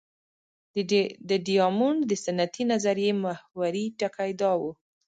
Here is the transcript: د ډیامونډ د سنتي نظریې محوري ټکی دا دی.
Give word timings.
د 1.29 1.31
ډیامونډ 1.47 1.99
د 2.09 2.11
سنتي 2.25 2.63
نظریې 2.71 3.11
محوري 3.23 3.85
ټکی 3.99 4.31
دا 4.41 4.51
دی. 4.61 4.71